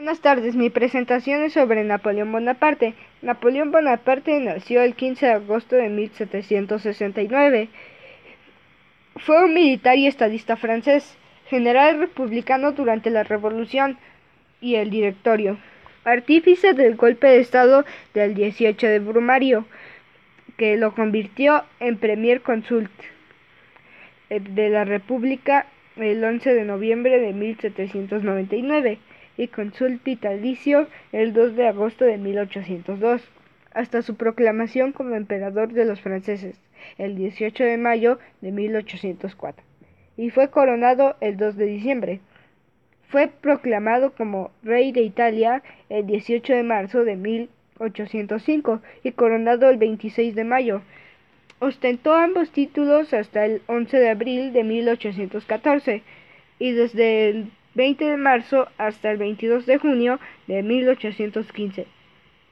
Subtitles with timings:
[0.00, 2.94] Buenas tardes, mi presentación es sobre Napoleón Bonaparte.
[3.20, 7.68] Napoleón Bonaparte nació el 15 de agosto de 1769.
[9.16, 11.18] Fue un militar y estadista francés,
[11.50, 13.98] general republicano durante la Revolución
[14.62, 15.58] y el Directorio,
[16.04, 19.66] artífice del golpe de Estado del 18 de Brumario,
[20.56, 22.90] que lo convirtió en Premier Consult
[24.30, 28.98] eh, de la República el 11 de noviembre de 1799
[29.40, 33.22] y consul vitalicio el 2 de agosto de 1802,
[33.72, 36.60] hasta su proclamación como emperador de los franceses
[36.98, 39.64] el 18 de mayo de 1804,
[40.18, 42.20] y fue coronado el 2 de diciembre.
[43.08, 49.78] Fue proclamado como rey de Italia el 18 de marzo de 1805 y coronado el
[49.78, 50.82] 26 de mayo.
[51.60, 56.02] Ostentó ambos títulos hasta el 11 de abril de 1814
[56.58, 61.86] y desde el 20 de marzo hasta el 22 de junio de 1815.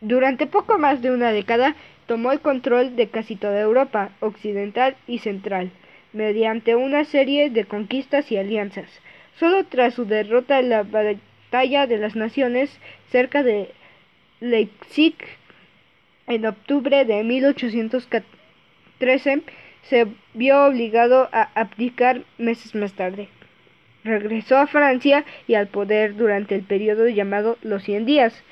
[0.00, 1.74] Durante poco más de una década
[2.06, 5.70] tomó el control de casi toda Europa occidental y central,
[6.12, 8.88] mediante una serie de conquistas y alianzas.
[9.38, 12.76] Solo tras su derrota en la Batalla de las Naciones
[13.10, 13.70] cerca de
[14.40, 15.14] Leipzig
[16.26, 19.42] en octubre de 1813
[19.82, 23.28] se vio obligado a abdicar meses más tarde.
[24.04, 28.42] Regresó a Francia y al poder durante el periodo llamado los Cien Días,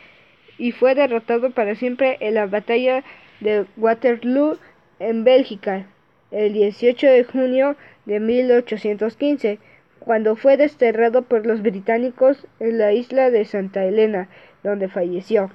[0.58, 3.04] y fue derrotado para siempre en la batalla
[3.40, 4.58] de Waterloo
[4.98, 5.86] en Bélgica
[6.30, 9.58] el 18 de junio de 1815,
[10.00, 14.28] cuando fue desterrado por los británicos en la isla de Santa Elena,
[14.62, 15.50] donde falleció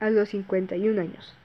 [0.00, 1.36] a los 51 años.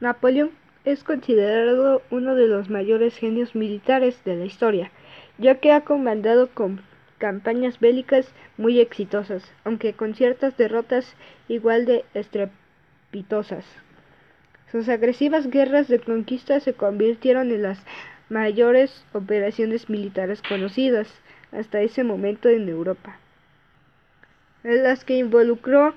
[0.00, 0.50] Napoleón
[0.84, 4.90] es considerado uno de los mayores genios militares de la historia
[5.38, 6.50] ya que ha comandado
[7.18, 11.14] campañas bélicas muy exitosas, aunque con ciertas derrotas
[11.48, 13.64] igual de estrepitosas.
[14.70, 17.84] Sus agresivas guerras de conquista se convirtieron en las
[18.28, 21.08] mayores operaciones militares conocidas
[21.52, 23.18] hasta ese momento en Europa,
[24.64, 25.94] en las que involucró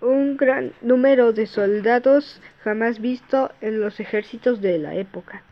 [0.00, 5.42] un gran número de soldados jamás visto en los ejércitos de la época.